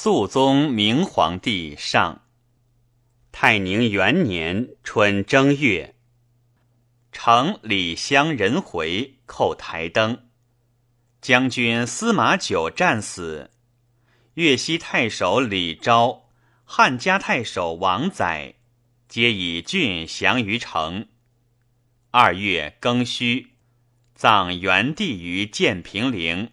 [0.00, 2.22] 肃宗明皇帝上。
[3.32, 5.96] 太宁元年春正月，
[7.10, 10.28] 乘李乡人回叩台灯，
[11.20, 13.50] 将军司马九战死。
[14.34, 16.28] 越西太守李昭、
[16.64, 18.54] 汉家太守王载，
[19.08, 21.08] 皆以郡降于城。
[22.12, 23.54] 二月庚戌，
[24.14, 26.52] 葬元帝于建平陵。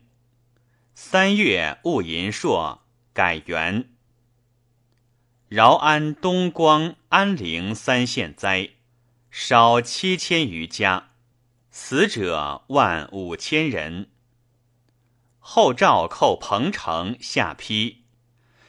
[0.95, 2.84] 三月戊寅朔，
[3.15, 3.91] 改元。
[5.47, 8.71] 饶安、东光、安陵三县灾，
[9.31, 11.11] 烧七千余家，
[11.71, 14.09] 死者万五千人。
[15.39, 18.03] 后赵寇彭城，下邳。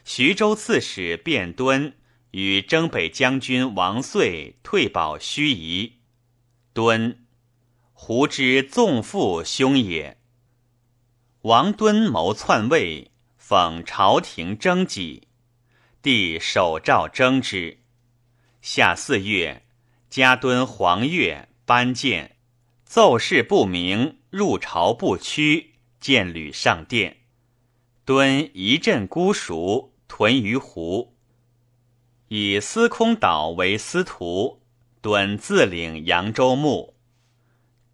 [0.04, 1.96] 徐州刺史卞敦
[2.30, 5.94] 与征北将军王遂退保盱眙。
[6.72, 7.26] 敦，
[7.92, 10.20] 胡之纵父兄也。
[11.40, 13.10] 王敦谋篡位，
[13.48, 15.28] 讽朝廷征己。
[16.02, 17.78] 帝手诏征之。
[18.60, 19.62] 夏四月，
[20.10, 22.34] 加敦黄钺班谏，
[22.84, 27.18] 奏事不明，入朝不趋，见履上殿。
[28.04, 31.14] 敦一阵孤熟，屯于湖，
[32.26, 34.60] 以司空岛为司徒。
[35.00, 36.96] 敦自领扬州牧。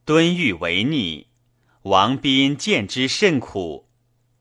[0.06, 1.26] 敦欲为逆，
[1.82, 3.86] 王斌见之甚苦，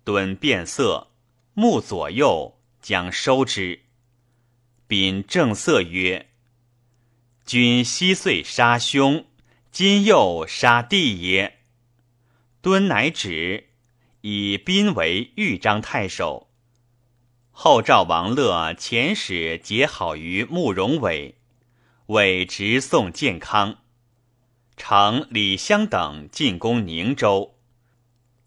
[0.06, 1.11] 敦变色，
[1.54, 2.58] 目左右。
[2.82, 3.82] 将收之。
[4.88, 6.32] 秉正色曰
[7.46, 9.28] ：“君昔岁杀兄，
[9.72, 11.60] 今又杀弟也。”
[12.60, 13.70] 敦乃止，
[14.22, 16.50] 以宾为豫章太守。
[17.52, 21.36] 后赵王乐遣使结好于慕容伟，
[22.08, 23.78] 伟直送建康。
[24.76, 27.60] 乘李襄等进攻宁州，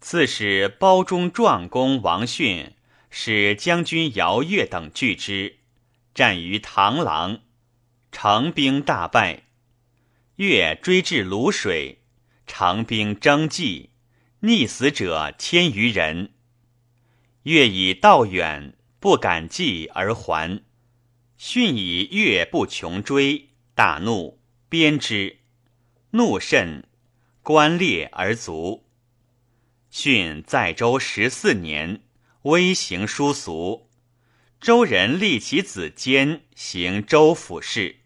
[0.01, 2.73] 刺史包中壮公王逊。
[3.17, 5.59] 使将军姚越等拒之，
[6.13, 7.43] 战于螳螂，
[8.11, 9.43] 长兵大败。
[10.35, 12.01] 越追至泸水，
[12.45, 13.91] 长兵争济，
[14.41, 16.33] 溺死者千余人。
[17.43, 20.61] 越以道远，不敢继而还。
[21.37, 25.37] 训以越不穷追，大怒，鞭之。
[26.11, 26.85] 怒甚，
[27.41, 28.85] 关裂而卒。
[29.89, 32.01] 训在州十四年。
[32.45, 33.89] 微行殊俗，
[34.61, 38.01] 周人立其子坚行州府事。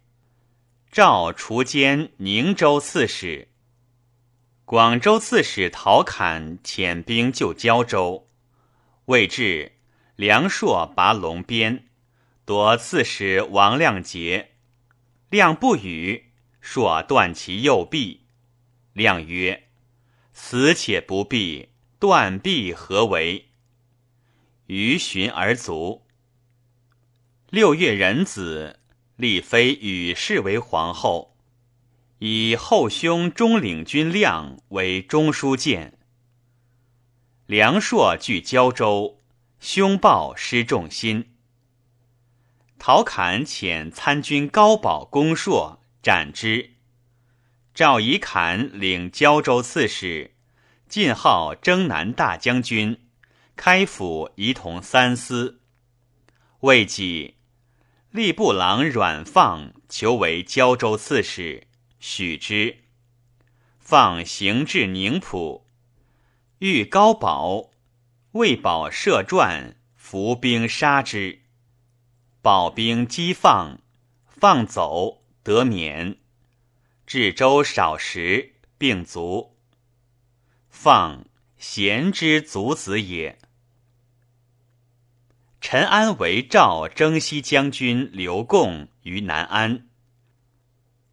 [0.90, 3.50] 赵除坚宁州刺史。
[4.64, 8.30] 广州刺史陶侃遣兵救胶州，
[9.08, 9.74] 未至，
[10.16, 11.90] 梁硕拔龙鞭，
[12.46, 14.52] 夺刺史王亮节。
[15.30, 18.28] 亮不语，硕断其右臂。
[18.94, 19.68] 亮曰
[20.32, 23.48] ：“死且不避，断臂何为？”
[24.70, 26.04] 于寻而卒。
[27.50, 28.80] 六月壬子，
[29.16, 31.36] 立妃与氏为皇后，
[32.20, 35.98] 以后兄中领军亮为中书监。
[37.48, 39.20] 梁硕据胶州，
[39.60, 41.34] 凶暴失众心。
[42.78, 46.76] 陶侃遣参军高保攻硕，斩之。
[47.74, 50.36] 赵以侃领胶州刺史，
[50.88, 53.09] 晋号征南大将军。
[53.62, 55.60] 开府仪同三司，
[56.62, 57.36] 未几，
[58.14, 61.68] 吏部郎阮放求为胶州刺史，
[62.00, 62.78] 许之。
[63.78, 65.68] 放行至宁浦，
[66.60, 67.72] 遇高保，
[68.32, 71.42] 为保设传，伏兵杀之。
[72.42, 73.82] 保兵击放，
[74.26, 76.18] 放走得免。
[77.06, 79.58] 至州少时，病卒。
[80.70, 81.26] 放
[81.58, 83.38] 贤之族子也。
[85.72, 89.88] 陈安为赵征西将军刘贡于南安。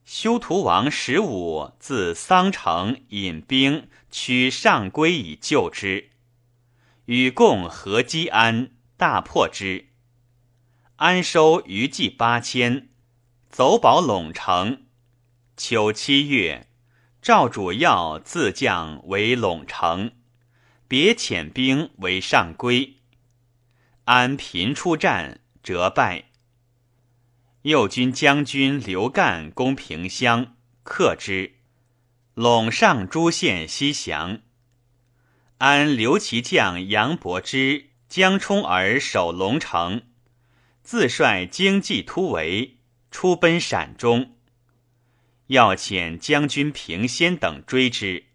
[0.07, 6.09] 修图王十五自桑城引兵趋上归以救之，
[7.05, 9.89] 与贡合击安，大破之。
[10.97, 12.89] 安收余计八千，
[13.51, 14.87] 走保陇城。
[15.59, 16.67] 秋七月，
[17.21, 20.13] 赵主要自将为陇城，
[20.89, 22.95] 别遣兵为上归。
[24.07, 26.27] 安平出战，折败。
[27.63, 30.55] 右军将军刘干攻平乡，
[30.85, 31.57] 克之。
[32.37, 34.43] 陇上诸县西降。
[35.59, 40.03] 安刘其将杨伯之、江充儿守龙城，
[40.85, 42.79] 自率精骑突围，
[43.11, 44.37] 出奔陕中。
[45.49, 48.27] 要遣将军平先等追之。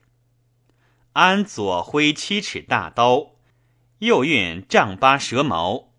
[1.13, 3.35] 安左挥七尺大刀。
[4.01, 5.92] 右运丈八蛇矛，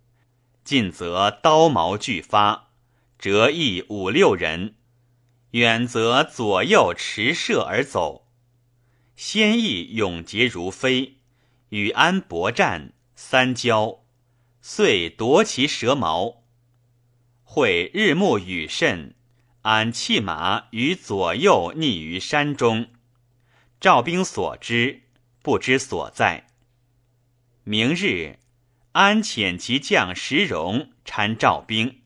[0.64, 2.70] 近则刀矛俱发，
[3.16, 4.74] 折翼五六人；
[5.52, 8.26] 远则左右持射而走。
[9.14, 11.18] 先意勇捷如飞，
[11.68, 14.00] 与安搏战三交，
[14.60, 16.42] 遂夺其蛇矛。
[17.44, 19.14] 会日暮雨甚，
[19.60, 22.88] 安弃马于左右匿于山中。
[23.80, 25.02] 赵兵所知，
[25.40, 26.48] 不知所在。
[27.64, 28.40] 明日，
[28.90, 32.02] 安遣其将石荣参赵兵。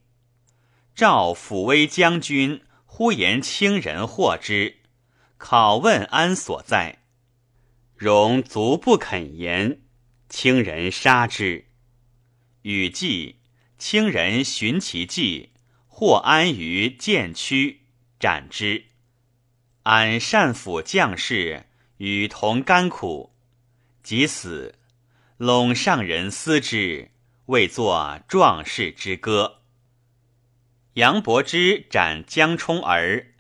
[0.95, 4.81] 赵抚威将军呼言清人获之，
[5.39, 6.99] 拷问安所在。
[7.95, 9.81] 荣卒不肯言，
[10.29, 11.65] 清人杀之。
[12.61, 13.37] 禹季，
[13.79, 15.55] 清人寻其迹，
[15.87, 17.87] 获安于剑区，
[18.21, 18.85] 斩之。
[19.85, 21.65] 安善抚将士，
[21.97, 23.35] 与同甘苦，
[24.03, 24.75] 即死。
[25.39, 27.11] 陇上人思之，
[27.45, 29.61] 为作壮士之歌。
[30.95, 33.35] 杨伯之斩江充儿，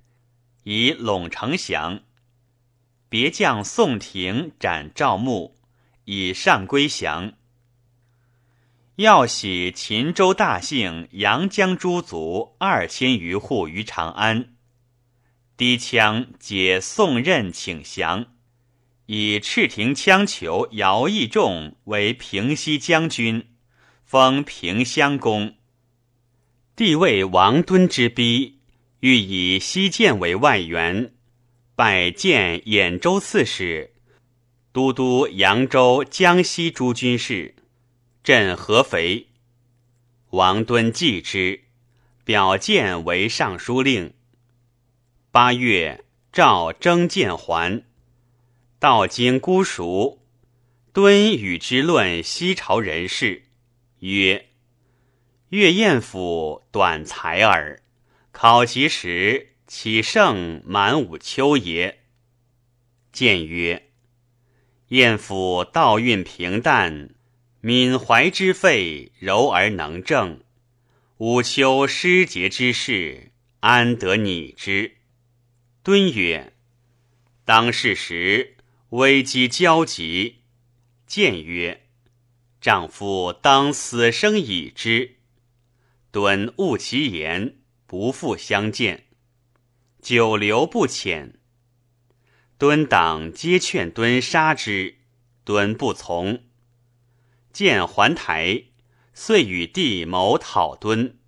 [0.64, 2.02] 以陇城降。
[3.08, 5.58] 别将宋廷斩赵牧，
[6.04, 7.32] 以上归降。
[8.96, 14.54] 要喜秦州大姓阳江诸族二千余户于长安，
[15.56, 18.36] 低羌解宋任请降。
[19.06, 23.47] 以赤亭羌酋姚义仲为平西将军，
[24.05, 25.55] 封平襄公。
[26.75, 28.58] 帝谓王敦之逼，
[29.00, 31.14] 欲以西涧为外援，
[31.76, 33.94] 拜建兖州刺史，
[34.73, 37.55] 都督扬州、江西诸军事，
[38.25, 39.29] 镇合肥。
[40.31, 41.62] 王敦继之，
[42.25, 44.12] 表建为尚书令。
[45.31, 47.85] 八月，诏征建还。
[48.78, 50.23] 道经孤熟，
[50.93, 53.44] 敦与之论西朝人事，
[54.00, 54.50] 曰
[55.49, 57.82] ：“岳彦甫短才耳，
[58.32, 62.00] 考其时，岂胜满五秋也？”
[63.12, 63.88] 见曰
[64.88, 67.14] ：“彦甫道运平淡，
[67.62, 70.43] 敏怀之肺柔而能正，
[71.17, 74.99] 五秋失节之事，安得拟之？”
[75.82, 76.52] 敦曰
[77.46, 78.52] ：“当世时。”
[78.91, 80.43] 危机交集，
[81.09, 81.88] 谏曰
[82.62, 85.17] ：“丈夫当死生已之。”
[86.12, 89.09] 敦勿其言，不复相见。
[90.00, 91.33] 久留不遣。
[92.59, 94.99] 敦党皆劝敦杀之，
[95.43, 96.44] 敦不从。
[97.53, 98.67] 见还台，
[99.12, 101.19] 遂与帝谋讨敦。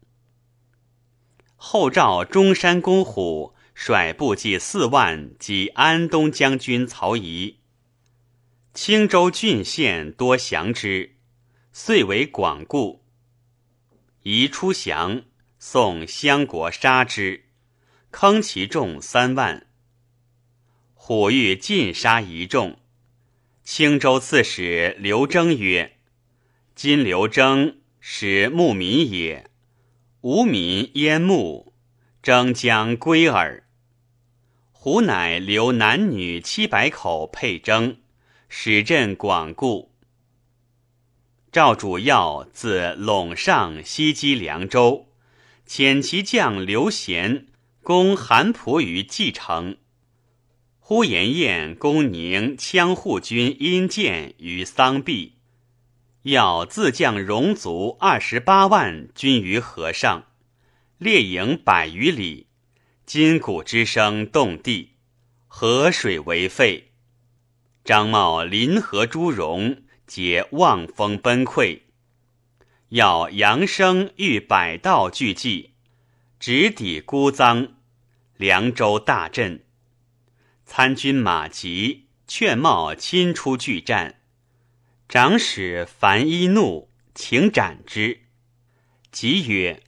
[1.57, 3.57] 后召中山公虎。
[3.81, 7.61] 率部骑四万及安东将军曹仪，
[8.75, 11.15] 青州郡县多降之，
[11.71, 13.05] 遂为广固。
[14.25, 15.23] 宜出降，
[15.61, 17.45] 宋襄国杀之，
[18.11, 19.69] 坑其众三万。
[20.95, 22.81] 虎欲尽杀一众，
[23.63, 25.99] 青州刺史刘征曰
[26.75, 29.49] ：“今刘征使牧民也，
[30.23, 31.73] 无民焉牧？
[32.21, 33.63] 征将归耳。”
[34.81, 37.97] 胡乃留男女七百口配征，
[38.49, 39.91] 使镇广固。
[41.51, 45.09] 赵主要自陇上西击凉州，
[45.67, 47.49] 遣其将刘贤
[47.83, 49.79] 攻韩普于蓟城。
[50.79, 55.39] 呼延晏攻宁羌护军殷建于桑壁，
[56.23, 60.27] 要自将戎卒二十八万军于河上，
[60.99, 62.48] 列营百余里。
[63.09, 64.91] 金鼓之声动地，
[65.47, 66.91] 河水为沸。
[67.83, 71.81] 张茂临河诸戎皆望风崩溃。
[72.91, 75.73] 要扬声欲百道俱济，
[76.39, 77.71] 直抵孤臧。
[78.37, 79.65] 凉州大震。
[80.67, 84.21] 参军马吉劝茂亲出拒战。
[85.09, 88.25] 长史樊一怒，请斩之。
[89.11, 89.83] 吉曰。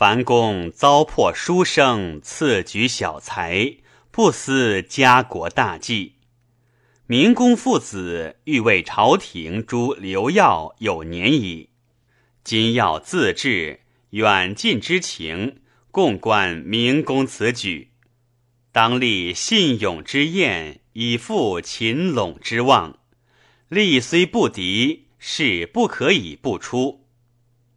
[0.00, 3.76] 樊公糟粕书生，赐举小才，
[4.10, 6.14] 不思家国大计。
[7.06, 11.68] 明公父子欲为朝廷诛刘耀有年矣，
[12.42, 13.80] 今要自治，
[14.12, 17.90] 远近之情，共观明公此举，
[18.72, 22.98] 当立信勇之宴，以复秦陇之望。
[23.68, 27.04] 力虽不敌，事不可以不出。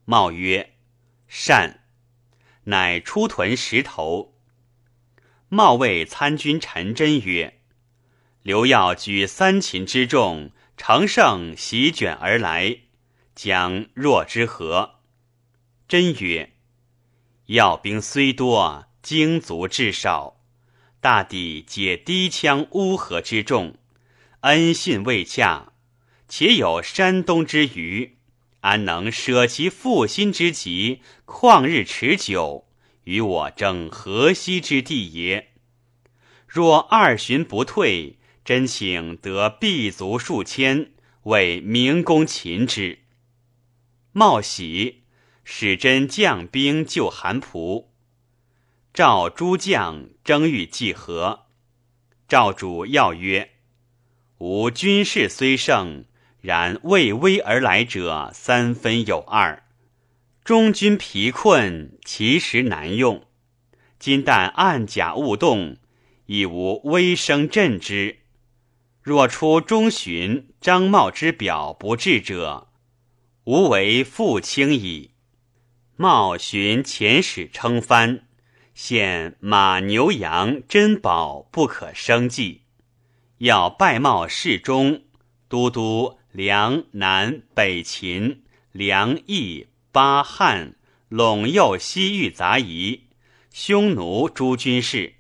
[0.06, 0.76] 茂曰
[1.28, 1.82] ：“善。”
[2.66, 4.34] 乃出屯石头。
[5.50, 7.60] 茂谓参军陈真曰
[8.42, 12.78] ：“刘耀举三秦之众，乘胜席卷而来，
[13.36, 14.96] 将若之何？”
[15.88, 16.54] 真曰
[17.48, 20.42] ：“要兵虽多，精卒至少，
[21.00, 23.76] 大抵皆低羌乌合之众，
[24.40, 25.74] 恩信未洽，
[26.28, 28.18] 且有山东之余，
[28.64, 32.66] 安能舍其负心之急，旷日持久，
[33.04, 35.52] 与我争河西之地也？
[36.48, 40.92] 若二旬不退，真请得必卒数千，
[41.24, 43.00] 为明公擒之。”
[44.12, 45.04] 冒喜。
[45.46, 47.88] 使真将兵救韩仆，
[48.94, 51.48] 召诸将争欲计和。
[52.30, 53.52] 赵主要曰
[54.40, 56.06] ：“吾军事虽胜，
[56.44, 59.64] 然畏危而来者三分有二。
[60.44, 63.24] 中军疲困，其实难用。
[63.98, 65.78] 今但暗甲勿动，
[66.26, 68.18] 亦无威声震之。
[69.02, 72.68] 若出中旬，张茂之表不至者，
[73.46, 75.12] 吾为负轻矣。”
[75.96, 78.26] 茂寻遣使称藩，
[78.74, 82.64] 现马牛羊珍宝不可生计，
[83.38, 85.04] 要拜茂侍中、
[85.48, 90.74] 都督梁南北秦、梁益巴汉
[91.12, 93.04] 陇右西域杂夷、
[93.52, 95.14] 匈奴诸军事、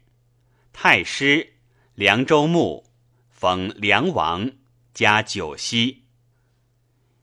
[0.73, 1.53] 太师、
[1.93, 2.89] 凉州牧，
[3.29, 4.49] 封梁王，
[4.91, 6.05] 加九锡。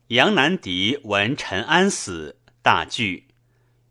[0.06, 3.26] 杨南狄闻陈安死，大惧。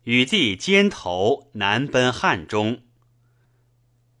[0.04, 2.80] 与帝肩头南奔汉中，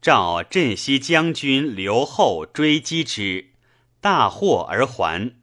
[0.02, 3.52] 召镇西将军刘后追击之，
[4.02, 5.39] 大获而还。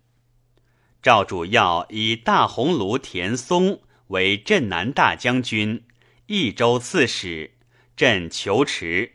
[1.02, 5.84] 赵主要以大鸿胪田松为镇南大将军、
[6.26, 7.52] 益州刺史，
[7.96, 9.14] 镇求池。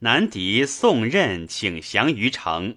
[0.00, 2.76] 南狄宋任请降于城，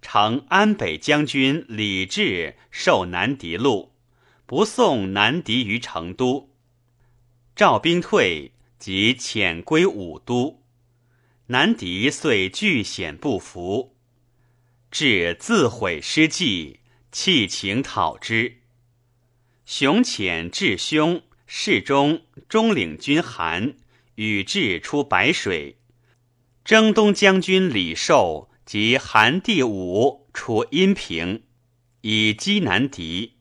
[0.00, 3.92] 城安北将军李治受南狄禄。
[4.46, 6.50] 不送南狄于成都，
[7.56, 10.62] 赵兵退，即遣归武都。
[11.46, 13.96] 南狄遂惧险不服，
[14.90, 16.80] 至自毁失计，
[17.14, 18.56] 弃情讨之。
[19.64, 23.76] 雄遣至兄侍中中领军韩
[24.16, 25.78] 与智出白水，
[26.64, 31.44] 征东将军李寿及韩第武出阴平，
[32.00, 33.36] 以击南敌。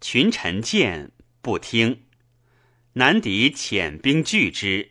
[0.00, 2.02] 群臣见不听，
[2.94, 4.90] 南敌遣兵拒之，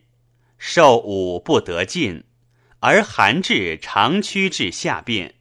[0.57, 2.23] 受武不得进，
[2.79, 5.35] 而韩至长驱至下边。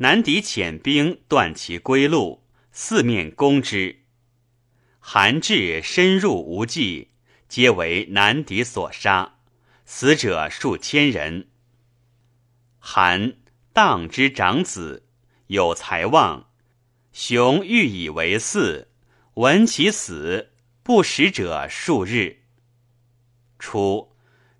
[0.00, 4.04] 南狄遣兵断其归路，四面攻之。
[5.00, 7.10] 韩至深入无计，
[7.48, 9.40] 皆为南狄所杀，
[9.84, 11.48] 死者数千人。
[12.78, 13.38] 韩
[13.72, 15.08] 当之长子，
[15.48, 16.48] 有才望。
[17.12, 18.86] 雄欲以为嗣，
[19.34, 20.52] 闻其死，
[20.84, 22.44] 不食者数日。
[23.58, 24.12] 初，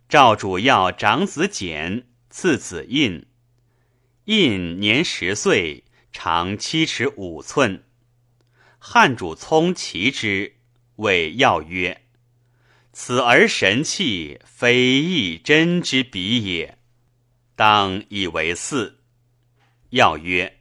[0.08, 3.27] 赵主要长子简，次子印。
[4.28, 7.84] 印年十岁，长七尺五寸。
[8.78, 10.56] 汉主聪其之，
[10.96, 12.02] 谓要曰
[12.92, 16.76] ：“此儿神气，非一真之比也，
[17.56, 18.96] 当以为嗣。”
[19.96, 20.58] 要曰。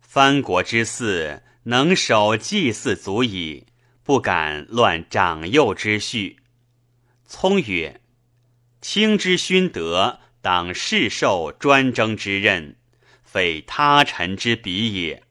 [0.00, 3.66] 藩国之嗣，能守祭祀足矣，
[4.04, 6.38] 不敢乱长幼之序。
[7.26, 8.00] 聪曰
[8.80, 12.76] ：“卿之勋德，当世受专征之任，
[13.24, 15.24] 非他臣之比也。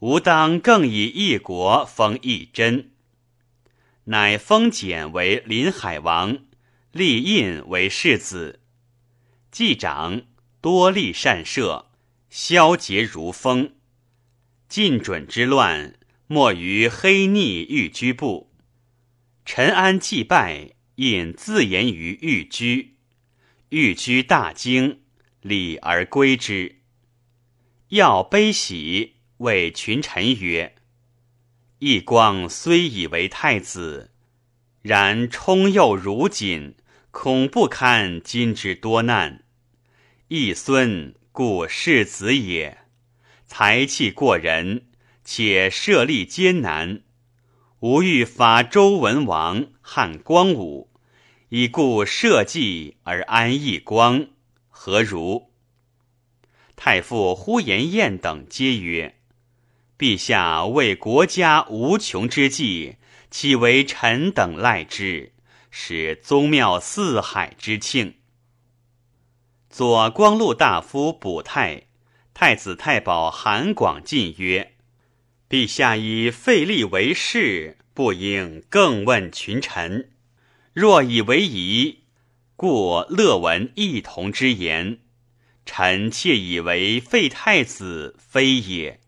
[0.00, 2.90] 吾当更以一国封一真。”
[4.06, 6.40] 乃封简为临海王，
[6.90, 8.58] 立印为世子。
[9.52, 10.22] 季长
[10.60, 11.92] 多立善射，
[12.28, 13.74] 消节如风。
[14.68, 15.94] 晋准之乱，
[16.26, 18.50] 莫于黑逆玉居部。
[19.44, 22.96] 陈安祭拜，引自言于玉居。
[23.74, 25.00] 欲居大惊，
[25.40, 26.80] 礼而归之。
[27.88, 30.74] 要悲喜，谓群臣曰
[31.80, 34.10] ：“义光虽以为太子，
[34.82, 36.74] 然冲幼如锦，
[37.10, 39.42] 恐不堪今之多难。
[40.28, 42.76] 义孙故世子也。”
[43.48, 44.88] 才气过人，
[45.24, 47.00] 且设立艰难。
[47.80, 50.91] 吾欲法周文王、汉光武，
[51.54, 54.26] 以故社稷而安逸光，
[54.70, 55.50] 何如？
[56.76, 59.16] 太傅呼延晏等皆曰
[59.98, 62.96] ：“陛下为国家无穷之计，
[63.30, 65.32] 岂为臣等赖之？
[65.70, 68.14] 使宗庙四海之庆。”
[69.68, 71.82] 左光禄大夫卜泰。
[72.32, 74.72] 太子太保韩广进曰
[75.50, 80.11] ：“陛下以废立为事，不应更问群臣。
[80.74, 82.04] 若以为宜，
[82.56, 85.00] 故乐闻异同之言。
[85.66, 88.98] 臣妾以为废太子非也。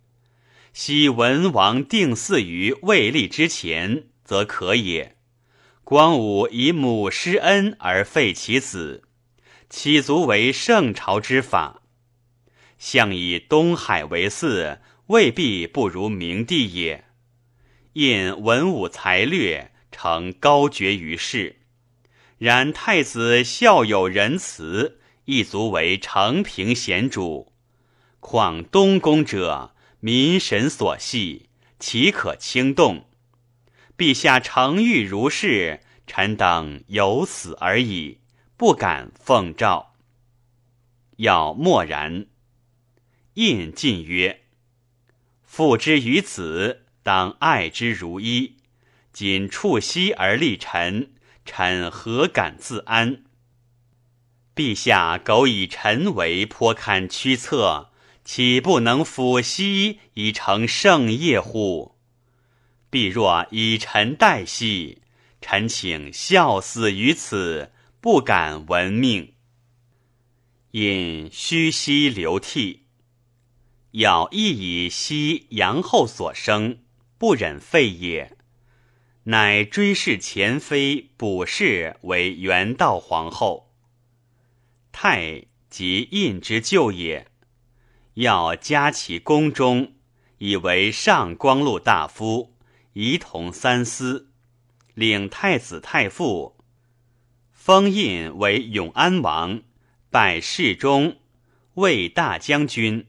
[0.75, 5.17] 昔文王定嗣于魏立之前，则可也。
[5.85, 9.03] 光武以母施恩而废其子，
[9.71, 11.83] 岂足为圣朝之法？
[12.77, 17.07] 相以东海为嗣，未必不如明帝也。
[17.95, 21.61] 因文武才略，成高绝于世。
[22.39, 27.53] 然太子孝有仁慈，亦足为承平贤主。
[28.19, 31.49] 况东宫者，民神所系，
[31.79, 33.07] 岂可轻动？
[33.97, 38.19] 陛下诚欲如是，臣等有死而已，
[38.57, 39.95] 不敢奉诏。
[41.19, 42.27] 要默然。
[43.35, 44.43] 印进曰
[45.45, 48.54] ：“父之于子。”当爱之如一，
[49.15, 51.13] 仅触膝而立臣，
[51.45, 53.23] 臣何敢自安？
[54.57, 57.91] 陛下苟以臣为颇堪驱策，
[58.25, 61.95] 岂不能抚膝以成圣业乎？
[62.91, 65.03] 必若以臣代兮，
[65.41, 69.35] 臣请效死于此，不敢闻命。
[70.73, 72.87] 因虚膝流涕，
[73.93, 76.79] 要亦以膝阳后所生。
[77.17, 78.37] 不忍废也，
[79.25, 83.73] 乃追谥前妃卜氏为元道皇后。
[84.93, 87.27] 太即印之舅也，
[88.15, 89.95] 要加其宫中，
[90.39, 92.55] 以为上光禄大夫，
[92.93, 94.31] 仪同三司，
[94.93, 96.57] 领太子太傅，
[97.51, 99.63] 封印为永安王，
[100.11, 101.17] 拜侍中、
[101.75, 103.07] 为大将军、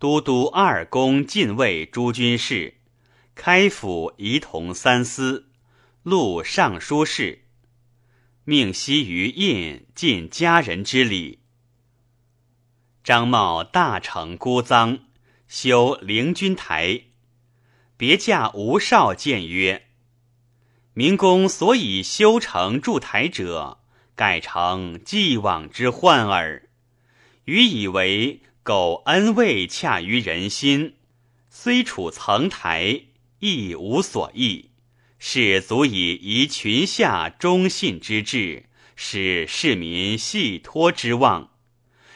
[0.00, 2.74] 都督二宫禁卫诸军事。
[3.34, 5.50] 开府仪同三司，
[6.04, 7.42] 录尚书事，
[8.44, 11.40] 命西于印尽家人之礼。
[13.02, 15.00] 张茂大成孤臧，
[15.48, 17.02] 修灵君台，
[17.96, 19.88] 别驾吴少谏曰
[20.94, 23.80] ：“明公所以修成筑台者，
[24.14, 26.68] 盖成既往之患耳。
[27.46, 30.94] 余以为苟恩未洽于人心，
[31.50, 33.02] 虽处层台。”
[33.44, 34.70] 亦无所益，
[35.18, 38.64] 是足以移群下忠信之志，
[38.96, 41.50] 使市民系托之望，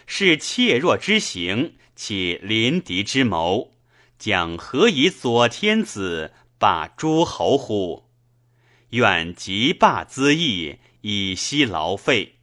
[0.07, 3.75] 是怯弱之行，且临敌之谋，
[4.19, 8.09] 将何以左天子霸诸侯乎？
[8.93, 12.37] 愿即罢资义，以息劳费。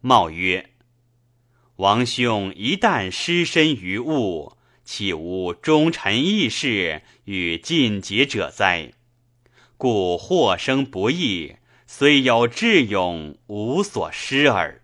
[0.00, 0.70] 茂曰
[1.76, 4.54] ：“王兄一旦失身于物。”
[4.90, 8.94] 岂无忠臣义士与尽节者哉？
[9.76, 14.82] 故祸生不义，虽有智勇，无所失耳。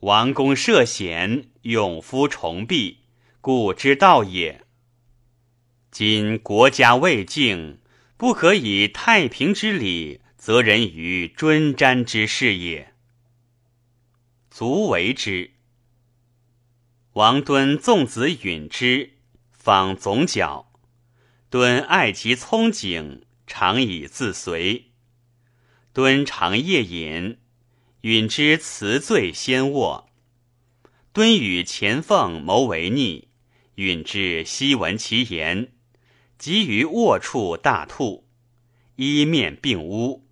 [0.00, 2.98] 王公涉险，勇夫重避，
[3.40, 4.60] 故之道也。
[5.90, 7.78] 今国家未静，
[8.18, 12.92] 不可以太平之礼责人于尊瞻之事也。
[14.50, 15.52] 足为之。
[17.18, 19.14] 王敦纵子允之，
[19.50, 20.70] 访总角。
[21.50, 24.92] 敦爱其聪景，常以自随。
[25.92, 27.38] 敦常夜饮，
[28.02, 30.08] 允之辞醉先卧。
[31.12, 33.26] 敦与钱凤谋为逆，
[33.74, 35.72] 允之悉闻其言，
[36.38, 38.28] 即于卧处大吐，
[38.94, 40.24] 衣面并污。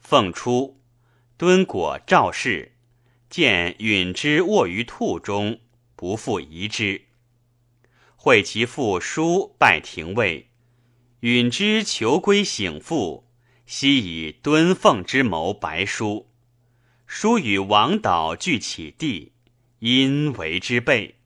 [0.00, 0.80] 凤出，
[1.36, 2.72] 敦果赵氏，
[3.30, 5.60] 见允之卧于兔中。
[5.98, 7.02] 不复疑之。
[8.14, 10.46] 会其父叔拜廷尉，
[11.20, 13.26] 允之求归省父，
[13.66, 16.28] 悉以敦奉之谋白书。
[17.08, 19.32] 书与王导俱起地，
[19.80, 21.16] 因为之备。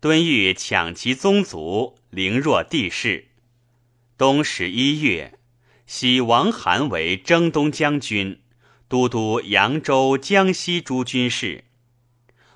[0.00, 3.28] 敦欲抢其宗族，凌弱帝室。
[4.16, 5.38] 冬十一月，
[5.86, 8.40] 徙王韩为征东将军，
[8.88, 11.63] 都督扬州、江西诸军事。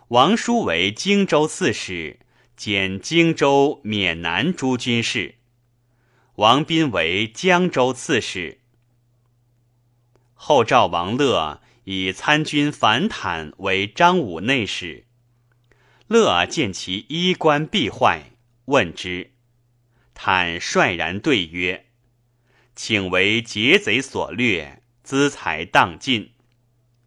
[0.09, 2.21] 王叔为荆州刺史，
[2.57, 5.35] 兼荆州、沔南诸军事。
[6.37, 8.61] 王斌为江州刺史。
[10.33, 15.05] 后赵王乐以参军樊坦为张武内史。
[16.07, 18.31] 乐见其衣冠必坏，
[18.65, 19.33] 问之，
[20.15, 21.85] 坦率然对曰
[22.75, 26.33] ：“请为劫贼所掠，资财荡尽。”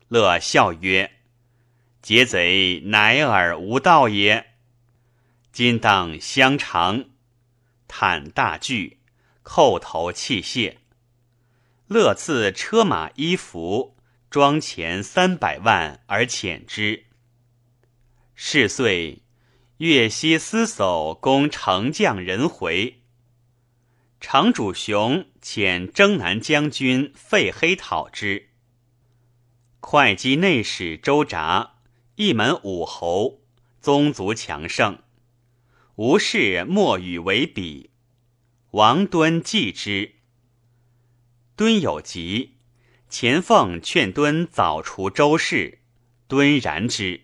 [0.07, 1.20] 乐笑曰。
[2.01, 4.53] 劫贼乃尔无道也，
[5.51, 7.05] 今当相偿。
[7.87, 8.97] 坦大惧，
[9.43, 10.79] 叩头泣谢。
[11.87, 13.97] 乐赐车马衣服，
[14.31, 17.05] 庄钱三百万而遣之。
[18.33, 19.21] 是岁，
[19.77, 23.03] 越西司叟攻城将人回，
[24.19, 28.49] 城主雄遣征南将军费黑讨之。
[29.79, 31.73] 会稽内史周札，
[32.23, 33.41] 一门武侯，
[33.81, 34.99] 宗族强盛，
[35.95, 37.89] 吴氏莫与为比。
[38.69, 40.17] 王敦继之。
[41.55, 42.57] 敦有疾，
[43.09, 45.79] 钱凤劝敦早除周氏，
[46.27, 47.21] 敦然之。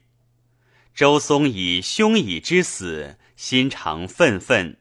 [0.95, 4.79] 周松以兄已之死，心常愤愤。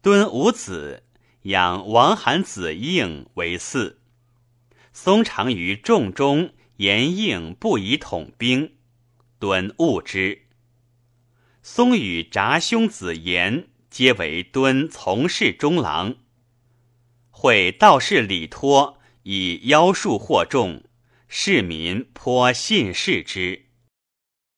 [0.00, 1.02] 敦无子，
[1.42, 3.96] 养王罕子应为嗣。
[4.94, 8.75] 松常于众中言应不以统兵，
[9.38, 10.42] 敦恶之。
[11.62, 16.16] 松与札兄子言皆为敦从事中郎。
[17.30, 20.84] 会道士李托以妖术惑众，
[21.28, 23.65] 市民颇信视之。